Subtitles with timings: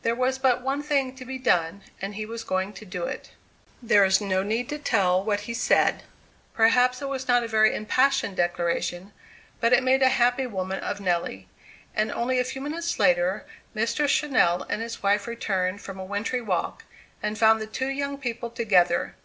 [0.00, 3.32] There was but one thing to be done, and he was going to do it.
[3.82, 6.04] There is no need to tell what he said.
[6.54, 9.12] Perhaps it was not a very impassioned declaration;
[9.60, 11.48] but it made a happy woman of Nelly.
[11.94, 13.44] And only a few minutes later
[13.76, 14.06] Mr.
[14.08, 16.84] Channell and his wife returned from a wintry walk,
[17.22, 19.16] and found the two young people together.